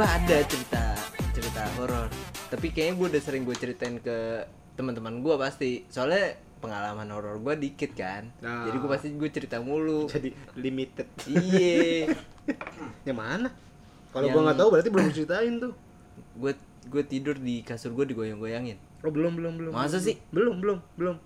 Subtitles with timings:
[0.00, 0.96] gue ada cerita
[1.30, 2.08] cerita horor
[2.48, 7.68] tapi kayaknya gue udah sering gue ceritain ke teman-teman gue pasti soalnya pengalaman horor gue
[7.68, 8.64] dikit kan Nah.
[8.64, 11.04] jadi gue pasti gue cerita mulu Jadi limited.
[11.28, 12.08] iya
[13.04, 13.48] Yang mana?
[14.08, 15.72] Kalau Yang- gua nggak tahu berarti belum ceritain tuh.
[16.32, 19.72] gue gue tidur di kasur gue digoyang-goyangin Oh, belum belum belum.
[19.76, 20.06] Masa belum.
[20.08, 20.16] sih?
[20.32, 21.16] Belum belum belum.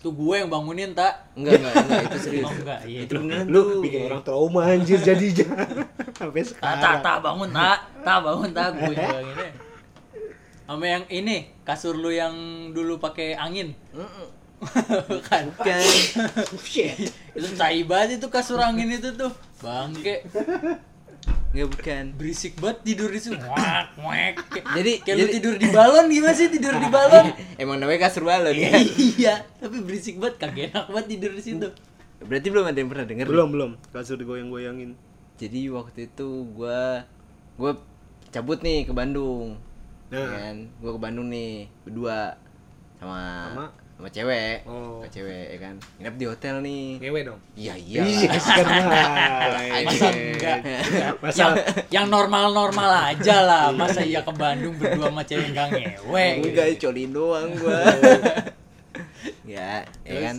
[0.00, 1.12] Tuh gue yang bangunin tak.
[1.36, 3.00] enggak enggak enggak itu serius Oh enggak, iya.
[3.04, 5.44] itu beneran Lu bikin orang trauma anjir jadinya.
[6.18, 7.00] Sampai Tak, tak, sekarang.
[7.04, 9.52] tak bangun tak, tak bangun tak gue yang bangunin.
[10.64, 12.32] Sama yang ini kasur lu yang
[12.70, 13.76] dulu pakai angin.
[13.92, 14.28] Mm-mm.
[15.08, 15.44] Bukan.
[15.56, 15.80] kan
[16.60, 17.12] Shit.
[17.32, 19.32] itu tai banget itu kasur angin itu tuh.
[19.58, 20.24] Bangke.
[21.50, 23.34] Enggak bukan Berisik banget tidur di situ.
[23.36, 24.34] Wak, wak.
[24.72, 27.26] Jadi- kayak lu jadi- tidur di balon gimana sih tidur di balon?
[27.62, 31.68] emang namanya kasur balon ya iya, tapi berisik banget kagak enak banget tidur di situ.
[32.20, 33.70] berarti belum ada yang pernah denger Belum belum.
[33.90, 34.92] Kasur digoyang-goyangin.
[35.36, 36.82] jadi waktu itu gue
[37.56, 37.72] gue
[38.30, 39.56] cabut nih ke Bandung
[40.08, 40.26] Nah.
[40.28, 42.36] kan gue ke Bandung nih berdua
[42.96, 43.66] sama Sama?
[44.00, 44.98] Sama, cewek Oh.
[45.00, 47.40] ke cewek ya kan nginep di hotel nih Ngewe dong.
[47.54, 48.28] iya iya Iya.
[49.84, 50.58] Masa enggak?
[51.20, 51.52] Masa yang
[51.90, 53.64] yang normal-normal aja lah.
[53.70, 56.26] Masa iya ke Bandung berdua sama cewek enggak ngewe.
[56.42, 57.80] enggak colin doang gue
[59.46, 60.36] ya ya kan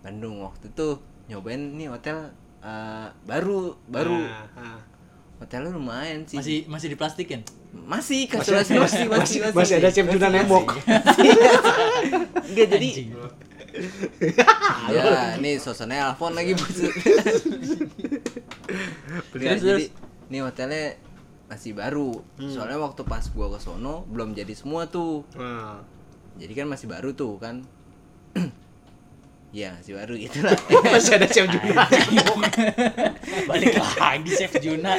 [0.00, 0.88] Bandung waktu itu
[1.28, 4.78] nyobain nih hotel eh, baru baru Nah, nah.
[5.42, 6.38] Hotelnya lumayan sih.
[6.38, 7.42] Masih masih diplastikin.
[7.72, 9.74] masih kasur masih masih masih masih, Masih.
[9.80, 10.76] ada Juna nembok.
[12.52, 12.90] enggak jadi
[14.92, 16.76] ya ini suasana alfon lagi bos.
[19.32, 19.88] Jadi
[20.28, 21.00] ini hotelnya
[21.48, 22.12] masih baru.
[22.36, 25.24] Soalnya waktu pas gua ke sono belum jadi semua tuh.
[25.36, 25.80] Nah.
[26.32, 27.60] jadi kan masih baru tuh kan
[29.52, 30.56] ya masih baru gitu lah
[30.92, 31.84] Masih ada chef Juna.
[33.48, 34.96] Balik lagi Chef Juna.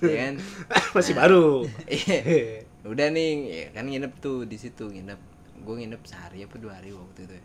[0.00, 0.34] ya kan
[0.96, 1.64] Masih baru.
[1.84, 2.64] Iya.
[2.86, 5.18] udah nih ya kan nginep tuh di situ nginep
[5.58, 7.44] gue nginep sehari apa dua hari waktu itu ya.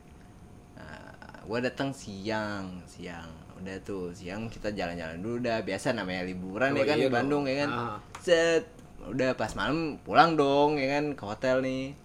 [0.78, 1.12] Nah,
[1.42, 3.28] gue datang siang siang
[3.58, 7.12] udah tuh siang kita jalan-jalan dulu udah biasa namanya liburan Oh, ya kan iya di
[7.12, 7.52] Bandung dong.
[7.52, 7.98] ya kan Ah.
[8.18, 8.66] set
[9.02, 11.98] udah pas malam pulang dong ya kan ke hotel nih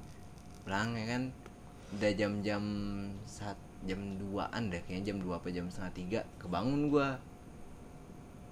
[0.64, 1.22] pulang ya kan
[1.96, 2.62] udah jam-jam
[3.22, 7.16] saat jam 2an deh kayaknya jam 2 apa jam setengah tiga kebangun gua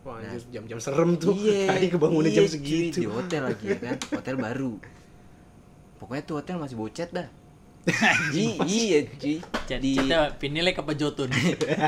[0.01, 1.33] Wah, anjir, jam-jam serem tuh.
[1.33, 2.99] Iya, Tadi kebangunnya iya, jam cuy, segitu.
[2.99, 4.73] di hotel lagi ya kan hotel baru
[5.97, 7.29] pokoknya tuh hotel masih bocet dah
[8.31, 11.29] I- iya cuy Cat, di catnya pinilek apa jotun?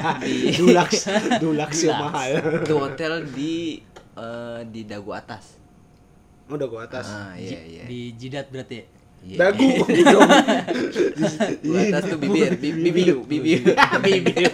[0.59, 2.09] Dulaks, dulaks yang Dulaks.
[2.09, 2.31] mahal.
[2.62, 3.55] itu hotel di
[4.15, 5.61] eh, di dagu atas
[6.47, 7.05] Udah gua atas.
[7.06, 8.81] ah iya iya Di jidat berarti.
[8.81, 8.84] ya?
[9.26, 9.37] Iya.
[9.42, 9.66] Dagu.
[9.91, 10.20] Dagu
[11.75, 13.59] atas tuh bibir bi- bibiu bibiu
[13.98, 14.50] bibiu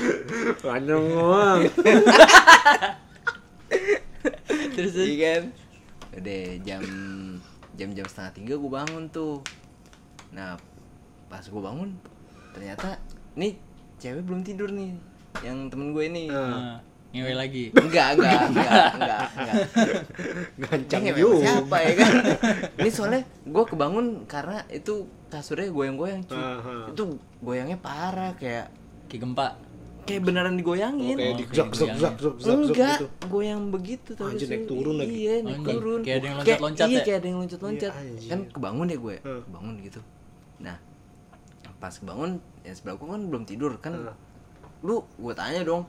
[0.62, 1.60] Panjang doang.
[4.76, 5.42] Terus iya kan?
[6.12, 6.82] Udah jam
[7.72, 9.40] jam jam setengah tiga gue bangun tuh.
[10.30, 10.60] Nah
[11.32, 11.96] pas gue bangun
[12.52, 13.00] ternyata
[13.32, 13.56] nih
[13.96, 14.92] cewek belum tidur nih
[15.40, 16.28] yang temen gue ini.
[16.28, 17.64] Nah, ngewe lagi.
[17.70, 21.36] enggak enggak enggak enggak enggak juga.
[21.36, 22.12] sama siapa ya kan
[22.74, 24.94] ini soalnya gue kebangun karena itu
[25.28, 26.88] kasurnya goyang-goyang cuy Aha.
[26.88, 27.02] itu
[27.38, 28.72] goyangnya parah kayak
[29.04, 29.46] Kayak gempa.
[30.02, 33.06] kayak beneran digoyangin Oh, kayak zak zak zak zak zak enggak gitu.
[33.28, 35.12] goyang begitu tapi Anjir, naik turun lagi.
[35.14, 37.02] iya naik turun kayak ada yang loncat-loncat iya ya?
[37.02, 39.40] kayak ada yang loncat-loncat Iya, kan kebangun ya gue Hmm.
[39.44, 40.00] kebangun gitu
[40.58, 40.76] nah
[41.76, 42.30] pas kebangun
[42.60, 43.92] ya sebelah gue kan belum tidur kan
[44.80, 45.84] lu gue tanya dong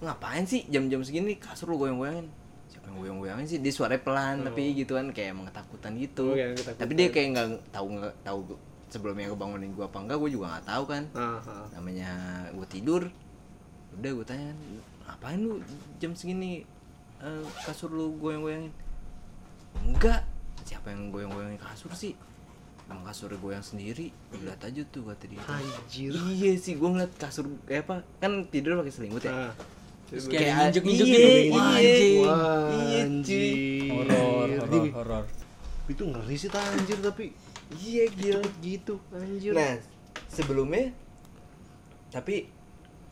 [0.00, 1.40] ngapain sih jam-jam segini?
[1.40, 2.28] Kasur lu goyang-goyangin.
[2.68, 3.58] Siapa yang goyang-goyangin sih?
[3.62, 6.32] Dia suaranya pelan tapi gitu kan kayak emang ketakutan gitu.
[6.32, 6.80] Oh, ketakutan.
[6.80, 8.38] tapi dia kayak nggak tahu nggak tahu
[8.86, 11.02] sebelumnya kebangunin gue apa enggak gue juga nggak tahu kan.
[11.16, 11.56] Aha.
[11.74, 12.10] namanya
[12.52, 13.02] gue tidur
[13.96, 14.52] udah gue tanya
[15.08, 15.56] ngapain lu
[15.96, 16.68] jam segini
[17.24, 18.72] eh, kasur lu goyang-goyangin?
[19.80, 20.22] Enggak.
[20.66, 22.12] Siapa yang goyang-goyangin kasur sih?
[22.86, 24.14] Emang kasur goyang sendiri.
[24.30, 25.42] Lihat aja tuh kata dia.
[25.42, 26.14] Anjir.
[26.30, 29.34] iya sih gue ngeliat kasur kayak apa kan tidur pakai selimut ya.
[29.34, 29.54] Nah.
[30.06, 30.88] Terus Kayak- iya, gitu.
[30.92, 31.50] iya.
[31.50, 32.18] Wah, anjing.
[32.20, 33.02] Wah, Iya, cuy.
[33.02, 33.42] anjir.
[33.90, 35.24] Horor, horor, horor.
[35.86, 37.24] Itu ngeri sih tak anjir tapi
[37.76, 39.50] iya gila cepet gitu anjir.
[39.50, 39.74] nah
[40.28, 40.94] sebelumnya
[42.08, 42.46] tapi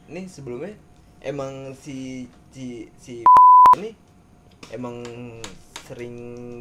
[0.07, 0.79] nih sebelumnya
[1.21, 3.27] emang si si si
[3.75, 3.91] ini
[4.71, 5.03] emang
[5.85, 6.15] sering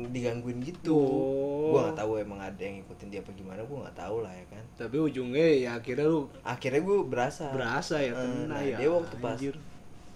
[0.09, 1.71] digangguin gitu Oh.
[1.71, 4.45] gua nggak tahu emang ada yang ngikutin dia apa gimana gua nggak tahu lah ya
[4.47, 8.77] kan Tapi ujungnya ya akhirnya lu akhirnya gua berasa berasa ya kena nah, ya.
[8.77, 9.55] dia waktu pas anjir.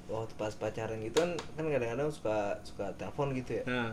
[0.07, 3.63] Waktu pas pacaran gitu kan kan kadang-kadang suka suka telepon gitu ya.
[3.67, 3.91] Nah,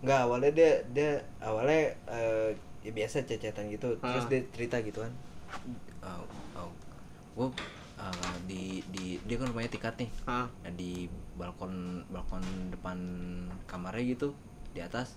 [0.00, 3.96] nggak awalnya dia dia awalnya eh, ya biasa cecetan gitu.
[3.96, 4.30] Terus Ah.
[4.30, 5.12] dia cerita gitu kan.
[6.04, 6.24] Oh,
[6.54, 6.70] oh,
[7.34, 7.48] gue
[7.96, 10.10] eh, di di dia kan rumahnya tingkat nih.
[10.24, 10.46] Ah.
[10.60, 12.98] Nah, di balkon balkon depan
[13.64, 14.36] kamarnya gitu
[14.76, 15.16] di atas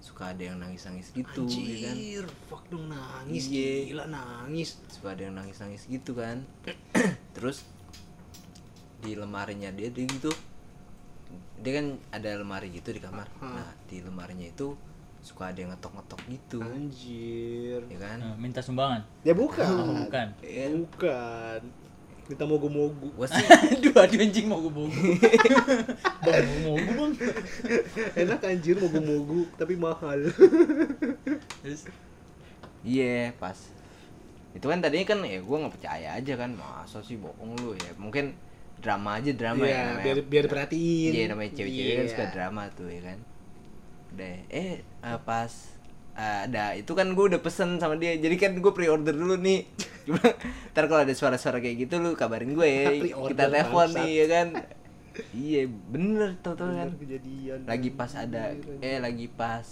[0.00, 1.96] suka ada yang nangis nangis gitu ya kan.
[1.96, 3.88] Anjir fuck dong nangis Iya.
[3.88, 4.80] gila nangis.
[4.88, 6.44] Suka ada yang nangis nangis gitu kan.
[7.36, 7.64] Terus
[9.04, 10.32] di lemarinya dia dia gitu.
[11.60, 13.28] Dia kan ada lemari gitu di kamar.
[13.44, 13.60] Ah.
[13.60, 14.72] nah di lemarinya itu
[15.24, 16.58] suka ada yang ngetok ngetok gitu.
[16.60, 17.80] Anjir.
[17.88, 18.18] Ya kan?
[18.20, 19.04] Nah, minta sumbangan.
[19.24, 19.64] Ya bukan.
[19.68, 20.26] Oh, bukan.
[20.44, 20.72] Iya.
[20.72, 21.60] bukan.
[22.24, 23.08] Kita mogu-mogu.
[23.12, 23.44] Gua sih
[23.76, 24.88] aduh aduh anjing mau gue bogo
[26.24, 27.12] bang mau gue bang.
[28.24, 30.28] Enak anjir mogu-mogu tapi mahal.
[31.60, 31.88] Terus?
[32.80, 33.56] Iya pas.
[34.56, 37.92] Itu kan tadinya kan ya gua nggak percaya aja kan masa sih bohong lu ya?
[38.00, 38.36] Mungkin
[38.84, 40.02] drama aja drama Iya, ya namanya.
[40.04, 41.10] biar biar diperhatiin.
[41.10, 42.12] Iya namanya cewek-cewek kan Iya.
[42.12, 43.18] suka drama tuh ya kan.
[44.12, 45.52] Udah eh eh, pas
[46.14, 49.64] eh, ada itu kan gue udah pesen sama dia jadi kan gue pre-order dulu nih.
[50.06, 50.20] Cuma
[50.70, 54.46] ntar kalau ada suara-suara kayak gitu lu kabarin gue ya kita telepon nih ya kan.
[55.32, 57.64] Iya bener tau tau kan kejadian.
[57.64, 59.64] Lagi pas ada eh lagi pas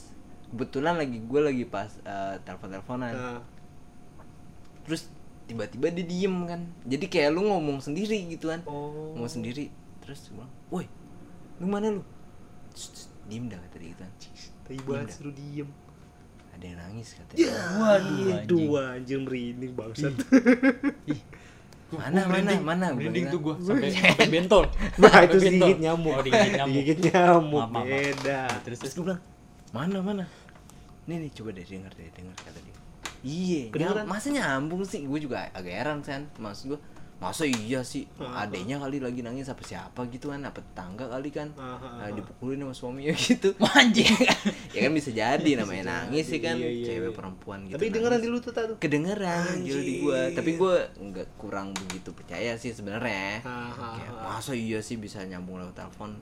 [0.48, 3.12] kebetulan lagi gue lagi pas eh, telepon-teleponan.
[3.12, 3.40] Nah,
[4.82, 5.06] terus
[5.52, 6.60] tiba-tiba dia diem kan.
[6.88, 8.64] Jadi kayak lu ngomong sendiri gitu kan.
[8.64, 9.12] Oh.
[9.12, 9.68] Ngomong sendiri
[10.00, 10.88] terus gue bilang woi
[11.60, 12.02] lu mana lu?
[13.28, 14.12] Diem dah kata dia gitu kan.
[14.64, 15.68] Tapi banget suruh diem.
[16.56, 17.38] Ada yang nangis katanya.
[17.44, 18.48] Ya Waduh, anjing.
[18.48, 20.14] dua anjir merinding bangsat.
[21.92, 22.86] Mana mana mana?
[22.96, 24.64] Gua merinding tuh gue sampai sampai bentol.
[24.96, 26.12] Nah itu digigit nyamuk.
[26.16, 26.80] Oh digigit nyamuk.
[26.80, 26.98] Digigit
[27.84, 28.40] beda.
[28.64, 28.80] Terus terus.
[28.80, 29.20] Terus gue bilang
[29.76, 30.24] mana mana?
[31.04, 32.81] Nih nih coba deh denger deh denger kata dia
[33.22, 34.02] iya Kedengeran?
[34.02, 35.02] nyam- masa nyambung sih?
[35.02, 36.80] Gue juga agak heran kan maksud gue
[37.16, 38.10] masa iya sih?
[38.18, 41.54] Adenya kali lagi nangis apa siapa gitu kan apa tetangga kali kan.
[41.54, 42.10] Ah, Nah, ah.
[42.10, 43.54] dipukulin sama suaminya gitu.
[43.78, 44.10] Anjing.
[44.70, 47.14] Ya kan bisa jadi namanya nangis sih kan Iya, iya, cewek iya.
[47.14, 50.20] perempuan gitu tapi dengeran di lu tuh kedengeran gitu di gua.
[50.30, 53.38] Tapi gua nggak kurang begitu percaya sih sebenarnya.
[53.40, 56.18] Ah, Kayak, masa iya sih bisa nyambung lewat telepon?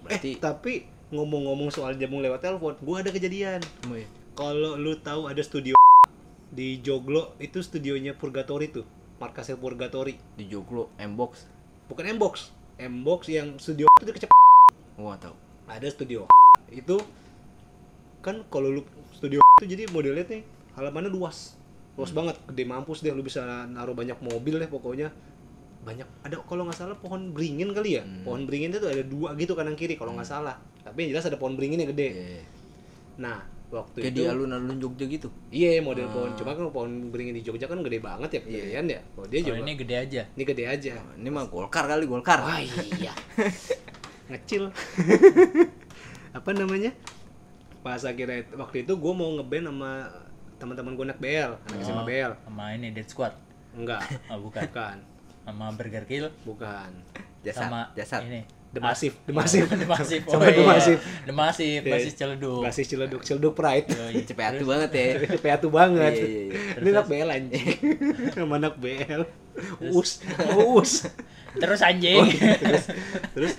[0.00, 0.72] Eh berarti tapi
[1.10, 3.60] ngomong-ngomong soal jamu lewat telepon gua ada kejadian.
[3.86, 4.08] Ya?
[4.32, 5.76] kalau lu tahu ada studio
[6.54, 8.86] di Joglo itu studionya Purgatory tuh
[9.18, 11.50] markasnya Purgatory di Joglo Mbox.
[11.90, 14.30] Bukan Mbox Mbox yang studio itu kecep
[14.94, 15.34] gua tahu.
[15.66, 16.30] Ada studio.
[16.70, 17.02] Itu
[18.22, 20.42] kan kalau lu studio itu jadi modelnya nih
[20.78, 21.58] halamannya luas.
[21.94, 22.22] Luas Hmm.
[22.22, 25.10] banget gede mampus deh lu bisa naruh banyak mobil deh pokoknya.
[25.84, 28.02] Banyak ada kalau nggak salah pohon beringin kali ya.
[28.02, 28.22] Hmm.
[28.26, 30.58] pohon beringin itu ada dua gitu kanan kiri kalau nggak salah.
[30.82, 32.08] Tapi yang jelas ada pohon beringin yang gede.
[32.10, 32.42] Iya.
[33.14, 34.20] nah waktu kayak itu.
[34.20, 35.28] di alun-alun Jogja gitu?
[35.48, 36.12] Iya model Ah.
[36.12, 39.00] pohon cuma kan pohon beringin di Jogja kan gede banget ya kegedean ya.
[39.02, 40.22] Kalau dia juga ini gede aja.
[40.30, 40.92] Ini gede aja.
[40.96, 42.38] Oh, ini mah Golkar kali Golkar.
[42.40, 43.12] Wah iya.
[44.30, 44.72] Ngecil.
[46.38, 46.90] Apa namanya?
[47.80, 49.90] Pas akhirnya waktu itu gue mau ngeband sama
[50.56, 52.32] teman-teman gue anak BL, anak SMA Oh, BL.
[52.40, 53.34] sama ini Dead Squad?
[53.74, 54.00] Enggak,
[54.32, 54.64] oh bukan.
[54.64, 54.96] Bukan,
[55.44, 56.26] sama Burger Kill?
[56.42, 56.90] Bukan.
[57.44, 58.24] jasad sama jasad.
[58.24, 58.40] ini
[58.76, 59.66] The Massive, The Massive.
[59.70, 60.22] The Massive.
[60.26, 61.00] Sama The Massive.
[61.24, 61.92] The Massive, Iya.
[61.94, 62.60] basis celeduk.
[62.66, 63.86] Basis Ciledug, Ciledug Pride.
[64.26, 65.06] Cepet banget ya
[65.44, 66.12] Peatu banget.
[66.18, 66.80] Iya, iya, iya.
[66.82, 67.66] Ini anak BL anjing.
[68.34, 69.22] Sama anak BL.
[69.94, 70.18] Us,
[70.74, 70.92] us.
[71.54, 72.18] Terus anjing.
[72.18, 72.26] Oh,
[72.58, 72.84] terus,
[73.30, 73.52] terus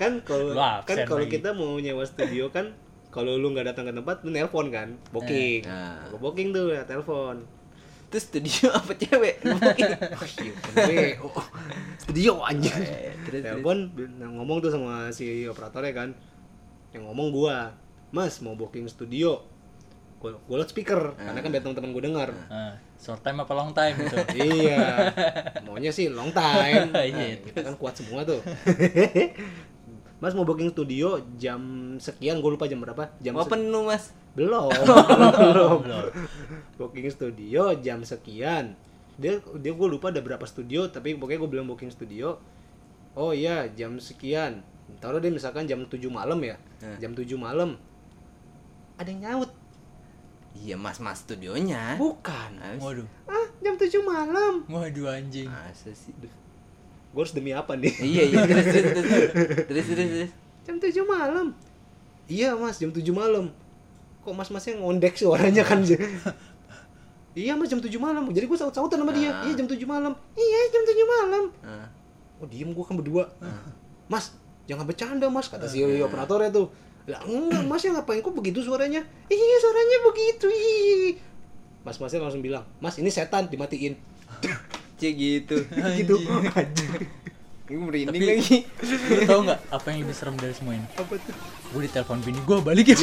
[0.00, 2.72] kan kalau kan kalau kita mau nyewa studio kan
[3.12, 6.08] kalau lu nggak datang ke tempat lu nelpon kan booking Nah.
[6.08, 7.44] Gua booking tuh ya telepon
[8.08, 9.92] terus studio apa cewek booking
[11.24, 11.44] oh,
[11.96, 13.11] studio anjing Eh.
[13.34, 13.78] Telepon
[14.12, 16.08] nah, ngomong tuh sama si operatornya kan
[16.90, 17.72] yang ngomong gua
[18.10, 19.40] mas mau booking studio
[20.18, 23.96] gua, gua loudspeaker karena kan biar teman-teman gua dengar Nah, short time apa long time
[23.98, 24.16] gitu.
[24.52, 25.08] iya
[25.62, 28.44] maunya sih long time Iya, Nah, kita kan kuat semua tuh
[30.20, 31.58] Mas mau booking studio jam
[31.98, 33.10] sekian, gue lupa jam berapa.
[33.18, 35.78] Jam se- penuh mas belum, belum.
[35.82, 36.08] Belum.
[36.78, 38.78] Booking studio jam sekian.
[39.18, 42.38] Dia dia gue lupa ada berapa studio, tapi pokoknya gue bilang booking studio.
[43.12, 44.64] Oh iya, jam sekian.
[45.00, 46.56] Taruh deh misalkan jam 7 malam ya.
[46.80, 46.96] Hmm.
[46.96, 47.76] Jam 7 malam.
[48.96, 49.50] Ada yang nyaut.
[50.52, 52.60] iya mas mas studionya Bukan.
[52.60, 53.08] Habis- Waduh.
[53.24, 54.60] Ah, jam 7 malam.
[54.68, 55.48] Waduh anjing.
[55.48, 56.12] masa sih
[57.12, 57.88] Gue harus demi apa nih?
[58.00, 59.06] iya iya terus terus terus
[59.64, 60.30] terus terus, terus.
[60.62, 61.56] Jam 7 malam.
[62.28, 63.48] Iya mas, jam 7 malam.
[64.22, 65.80] Kok mas-masnya ngondek suaranya kan?
[67.34, 68.28] iya mas, jam 7 malam.
[68.28, 69.32] Jadi gue saut-sautan sama dia.
[69.32, 69.48] Ah.
[69.48, 70.12] Iya jam 7 malam.
[70.36, 71.44] Iya jam 7 malam.
[71.64, 71.88] Ah.
[72.42, 73.30] Oh diem gue kan berdua.
[74.04, 74.34] Mas,
[74.66, 75.46] jangan bercanda mas.
[75.46, 76.66] Kata si operatornya tuh.
[77.02, 79.02] Lah enggak mas ya ngapain kok begitu suaranya?
[79.26, 80.46] Iya suaranya begitu.
[80.46, 81.12] Ih.
[81.82, 83.94] Mas-masnya langsung bilang, mas ini setan dimatiin.
[84.98, 85.56] Cek gitu
[85.98, 86.14] gitu.
[87.66, 90.86] Gue merinding Tapi- lagi Lu tau nggak apa yang lebih serem dari semua ini?
[90.94, 91.34] Apa tuh?
[91.70, 92.96] Gue ditelepon bini gue balik ya.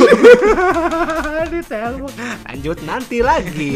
[1.48, 2.12] Ditelepon.
[2.44, 3.76] Lanjut nanti lagi.